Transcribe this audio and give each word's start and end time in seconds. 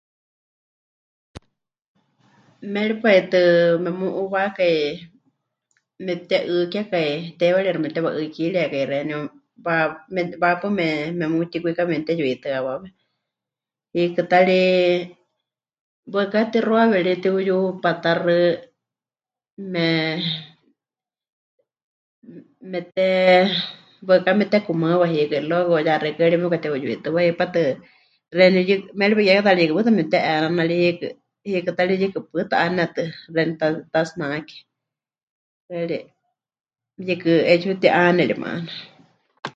Méripai 2.73 3.19
tɨ 3.33 3.41
memu'uuwákai 3.83 4.75
mepɨte'ɨkekai, 6.05 7.11
teiwarixi 7.39 7.79
mepɨtewa'ɨ́kiriekai 7.83 8.85
xeeníu 8.91 9.19
wa... 9.65 9.75
me... 10.13 10.21
wahepaɨ 10.41 10.67
me... 10.77 10.87
memutikwika 11.19 11.83
memɨteyuitɨ́awawe, 11.89 12.87
hiikɨ 13.93 14.21
ta 14.31 14.39
ri 14.49 14.61
waɨká 16.13 16.37
pɨtixuawe 16.45 16.97
ri, 17.05 17.13
pɨtiuyupatáxɨ 17.23 18.25
me... 19.73 19.85
me... 22.71 22.71
mete... 22.71 23.05
waɨká 24.07 24.31
mepɨtekumaɨwa 24.39 25.05
hiikɨ 25.13 25.35
y 25.39 25.43
luego 25.51 25.73
ya 25.87 25.93
xeikɨ́a 26.03 26.31
ri 26.31 26.37
mepɨkate'uyuitɨwa 26.41 27.19
hipátɨ 27.27 27.59
xeeníu 28.37 28.63
yɨ... 28.69 28.75
méripai 28.99 29.29
kiekátaari 29.31 29.33
yɨkɨ 29.33 29.39
pɨta 29.49 29.77
mepɨte'enana 29.97 30.63
ri 30.69 30.75
hiikɨ, 30.85 31.07
hiikɨ 31.47 31.71
ta 31.77 31.83
ri 31.89 31.95
yɨkɨ 32.01 32.19
pɨta 32.31 32.55
'ánenetɨ 32.59 33.03
xeeníu 33.33 33.55
ta... 33.59 33.67
tatsinake, 33.93 34.55
xɨari 35.65 35.97
yɨkɨ 37.07 37.31
'etsiwa 37.49 37.73
pɨti'ane 37.77 38.21
ri 38.29 38.35
maana. 38.41 38.69